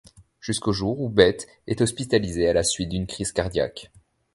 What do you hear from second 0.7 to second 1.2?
jour où